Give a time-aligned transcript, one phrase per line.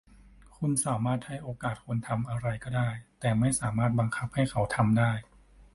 [0.57, 5.11] คุณสามารถให้โอกาสคนทำอะไรก็ได้ แต่ไม่สามารถบังคับให้เขาทำได้